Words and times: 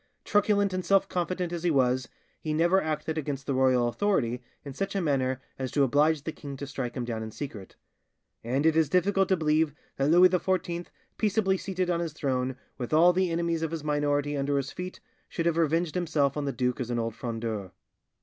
Truculent 0.25 0.73
and 0.73 0.83
self 0.83 1.07
confident 1.07 1.53
as 1.53 1.61
he 1.61 1.69
was, 1.69 2.07
he 2.41 2.55
never 2.55 2.81
acted 2.81 3.19
against 3.19 3.45
the 3.45 3.53
royal 3.53 3.87
authority 3.87 4.41
in 4.65 4.73
such 4.73 4.95
a 4.95 4.99
manner 4.99 5.39
as 5.59 5.69
to 5.73 5.83
oblige 5.83 6.23
the 6.23 6.31
king 6.31 6.57
to 6.57 6.65
strike 6.65 6.97
him 6.97 7.05
down 7.05 7.21
in 7.21 7.29
secret; 7.29 7.75
and 8.43 8.65
it 8.65 8.75
is 8.75 8.89
difficult 8.89 9.29
to 9.29 9.37
believe 9.37 9.75
that 9.97 10.09
Louis 10.09 10.29
XIV, 10.29 10.87
peaceably 11.19 11.55
seated 11.57 11.91
on 11.91 11.99
his 11.99 12.13
throne, 12.13 12.55
with 12.79 12.93
all 12.93 13.13
the 13.13 13.29
enemies 13.29 13.61
of 13.61 13.69
his 13.69 13.83
minority 13.83 14.35
under 14.35 14.57
his 14.57 14.71
feet, 14.71 14.99
should 15.29 15.45
have 15.45 15.55
revenged 15.57 15.93
himself 15.93 16.35
on 16.35 16.45
the 16.45 16.51
duke 16.51 16.79
as 16.79 16.89
an 16.89 16.97
old 16.97 17.13
Frondeur. 17.13 17.71